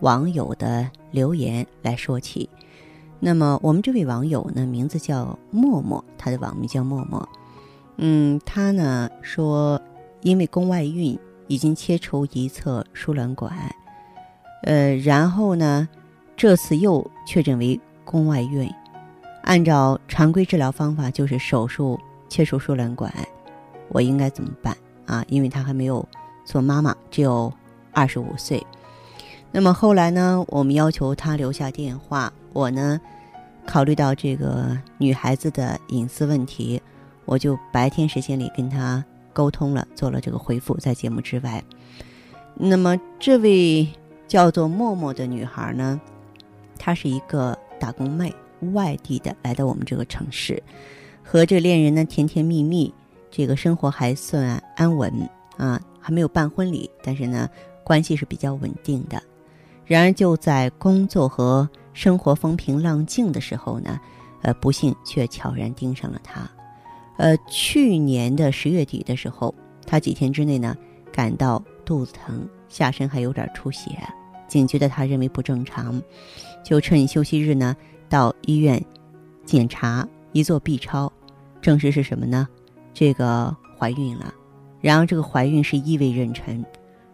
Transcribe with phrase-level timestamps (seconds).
[0.00, 2.48] 网友的留言来说起，
[3.18, 7.28] 那么我们这位网友呢，名字叫默默，他的网名叫默默。
[7.96, 9.80] 嗯，他呢说，
[10.22, 11.18] 因为宫外孕
[11.48, 13.52] 已经切除一侧输卵管，
[14.62, 15.88] 呃，然后呢，
[16.36, 18.72] 这次又确诊为宫外孕，
[19.42, 23.12] 按照常规治疗方法就是手术切除输卵管，
[23.88, 25.24] 我应该怎么办啊？
[25.28, 26.06] 因为他还没有
[26.44, 27.52] 做妈妈，只有
[27.92, 28.64] 二十五岁。
[29.50, 30.44] 那么后来呢？
[30.48, 32.32] 我们要求他留下电话。
[32.52, 33.00] 我呢，
[33.66, 36.80] 考虑到这个女孩子的隐私问题，
[37.24, 41.64] 我就白天时间里跟他沟通了，做了这个回复，在节目之外。
[42.54, 43.88] 那么这位
[44.26, 45.98] 叫做默默的女孩呢，
[46.78, 48.34] 她是一个打工妹，
[48.72, 50.62] 外地的，来到我们这个城市，
[51.22, 52.92] 和这恋人呢甜甜蜜蜜，
[53.30, 55.12] 这个生活还算安稳
[55.56, 57.48] 啊，还没有办婚礼，但是呢，
[57.82, 59.22] 关系是比较稳定的。
[59.88, 63.98] 然而，就在工作和生活风平浪静的时候呢，
[64.42, 66.48] 呃，不幸却悄然盯上了他。
[67.16, 69.52] 呃，去年的十月底的时候，
[69.86, 70.76] 他几天之内呢
[71.10, 73.90] 感到肚子疼，下身还有点出血，
[74.46, 76.00] 警觉的他认为不正常，
[76.62, 77.74] 就趁休息日呢
[78.10, 78.80] 到医院
[79.46, 81.10] 检查，一做 B 超，
[81.62, 82.46] 证实是什么呢？
[82.92, 84.34] 这个怀孕了。
[84.82, 86.62] 然而，这个怀孕是异味妊娠，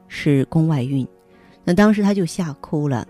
[0.09, 1.06] 是宫外孕。
[1.64, 3.06] 那当时他就吓哭了，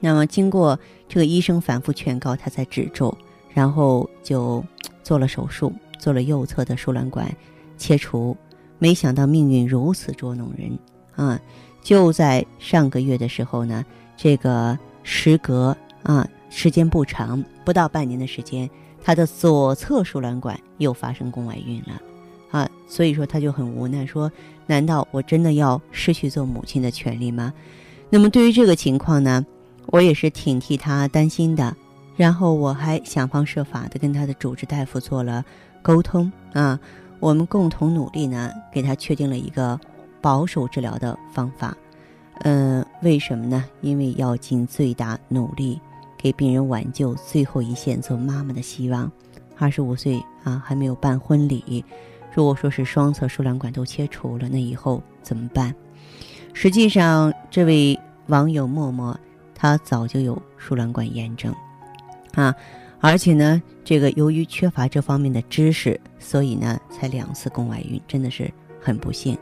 [0.00, 0.78] 那么经过
[1.08, 3.16] 这个医生反复劝告，他才止住，
[3.54, 4.64] 然后就
[5.02, 7.34] 做了手术，做了右侧的输卵管
[7.76, 8.36] 切除。
[8.78, 10.78] 没想到命运如此捉弄人
[11.16, 11.40] 啊！
[11.82, 13.84] 就在上个月的时候呢，
[14.16, 18.68] 这个时隔啊时间不长，不到半年的时间，
[19.02, 22.00] 他的左侧输卵管又发生宫外孕了。
[22.88, 24.32] 所以说他就很无奈，说
[24.66, 27.52] ：“难道我真的要失去做母亲的权利吗？”
[28.10, 29.44] 那么对于这个情况呢，
[29.86, 31.76] 我也是挺替他担心的。
[32.16, 35.44] 然后我还想方设法的跟他的主治大夫做了
[35.82, 36.80] 沟通啊，
[37.20, 39.78] 我们共同努力呢，给他确定了一个
[40.20, 41.76] 保守治疗的方法。
[42.40, 43.64] 嗯，为什么呢？
[43.82, 45.80] 因为要尽最大努力
[46.16, 49.08] 给病人挽救最后一线做妈妈的希望。
[49.56, 51.84] 二十五岁啊，还没有办婚礼。
[52.38, 55.74] 如果说是双侧输卵管都切除了，那以后怎么办？
[56.52, 59.18] 实际上，这位网友默默，
[59.56, 61.52] 他早就有输卵管炎症，
[62.34, 62.54] 啊，
[63.00, 68.48] 而且呢，这个由于缺乏这方面的知识，所以呢，才两次宫外孕，真的是
[68.80, 69.36] 很不幸。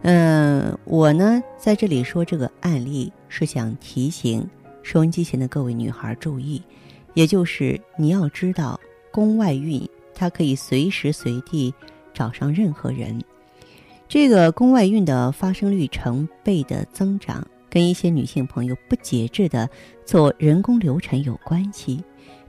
[0.00, 4.48] 嗯，我呢在这里说这个案例，是想提醒
[4.82, 6.62] 收音机前的各位女孩注意，
[7.12, 11.74] 也就是你要知道，宫外孕它可以随时随地。
[12.22, 13.20] 找上任何人，
[14.06, 19.68] 这个宫外孕的发生率成倍的增长，跟一些女性朋友不节制的
[20.04, 22.00] 做人工流产有关系。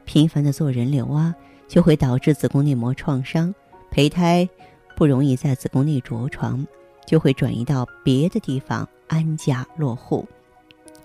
[0.06, 1.33] 频繁的做人流啊，
[1.67, 3.51] 就会导致子宫内膜创伤，
[3.89, 4.47] 胚胎
[4.95, 6.63] 不容易在子宫内着床，
[7.07, 10.24] 就会转移到别的地方安家落户。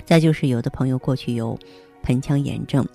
[0.05, 1.59] 再就是有的朋友过去有
[2.03, 2.87] 盆腔炎症、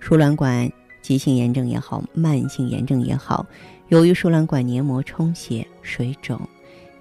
[0.00, 0.72] 输卵管
[1.02, 3.46] 急性炎症也好，慢性炎症也好。
[3.88, 6.40] 由于输卵管黏膜充血、水肿，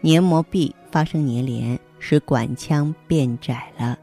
[0.02, 3.98] 黏膜壁发生粘连，使管腔变窄了，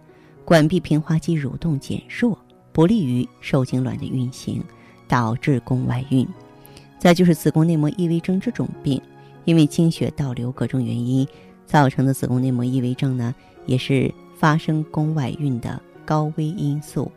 [0.45, 2.39] 管壁平滑肌蠕动减弱，
[2.73, 4.63] 不利于受精卵的运行，
[5.09, 6.29] 导致宫外孕。
[6.99, 9.01] 再就是子宫内膜异位症这种病，
[9.45, 11.27] 因为经血倒流各种原因
[11.67, 13.35] 造成的子宫内膜异位症呢，
[13.67, 17.11] 也是发生宫外孕的高危因素。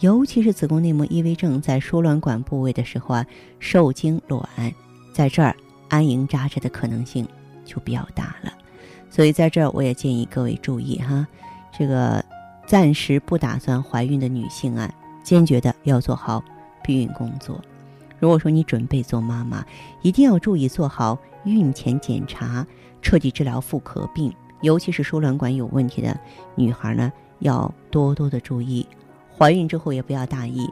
[0.00, 3.26] 尤其是子宫内膜异位症在输卵管部位的时候啊，
[3.58, 4.44] 受精卵。
[5.12, 5.54] 在这儿
[5.88, 7.26] 安营扎寨的可能性
[7.64, 8.52] 就比较大了，
[9.08, 11.24] 所以在这儿我也建议各位注意哈，
[11.78, 12.22] 这个
[12.66, 14.92] 暂时不打算怀孕的女性啊，
[15.22, 16.42] 坚决的要做好
[16.82, 17.60] 避孕工作。
[18.18, 19.64] 如果说你准备做妈妈，
[20.02, 22.66] 一定要注意做好孕前检查，
[23.00, 26.18] 彻底治疗妇科病，尤其是输卵管有问题的
[26.56, 28.84] 女孩呢，要多多的注意。
[29.38, 30.68] 怀孕之后也不要大意。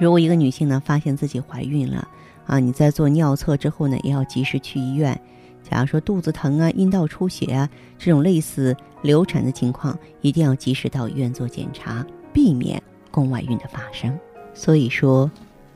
[0.00, 2.08] 如果一个女性呢发现自己怀孕了
[2.46, 5.18] 啊，你在做尿测之后呢，也要及时去医院。
[5.62, 7.68] 假如说肚子疼啊、阴道出血啊
[7.98, 14.18] 这种类似流产的情况，一定要及时到医院做检查，避免宫外孕的发生。
[14.54, 15.30] 所以说，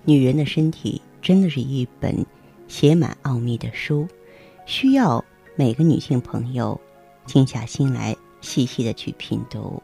[0.05, 2.27] 女人的身体真的是一本
[2.67, 4.07] 写满奥秘的书，
[4.67, 5.25] 需要
[5.55, 6.79] 每个女性朋友
[7.25, 9.83] 静下心来细细的去品读。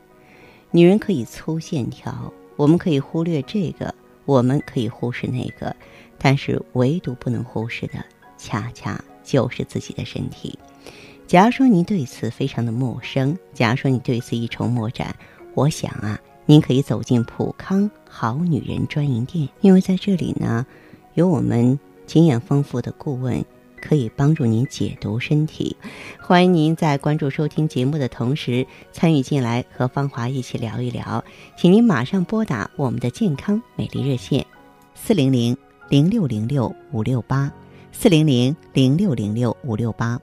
[0.74, 5.76] 女人可以粗线条，我们可以忽略这个，我们可以忽视那个，
[6.16, 8.02] 但是唯独不能忽视的，
[8.38, 10.58] 恰恰就是自己的身体。
[11.26, 15.14] 假如说您对此非常的陌生，假如说你对此一筹莫展，
[15.54, 20.64] 我想啊，您可以走进普康好女人专营店，因为在这里呢，
[21.12, 23.44] 有我们经验丰富的顾问。
[23.82, 25.76] 可以帮助您解读身体，
[26.20, 31.23] 欢迎您在关注收听节目的同时参与进来，和芳华一起聊一聊。
[31.58, 34.46] 请您马上拨打我们的健康美丽热线：
[34.94, 35.56] 四零零
[35.88, 37.52] 零六零六五六八，
[37.90, 40.19] 四零零零六零六五六八。